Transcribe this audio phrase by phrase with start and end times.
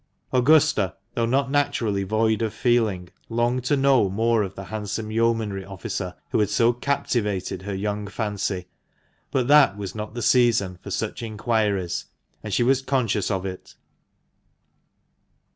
[0.33, 5.63] Augusta, though not naturally void of feeling, longed to know more of the handsome yeomanry
[5.63, 8.65] officer who had so captivated her young fancy;
[9.29, 12.05] but that was not the season for such inquiries,
[12.41, 13.75] and she was conscious of it.